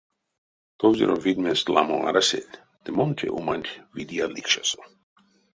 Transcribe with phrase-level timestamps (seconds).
[0.79, 4.81] Товзюро видьмесь ламо арасель, ды мон те уманть видия ликшасо.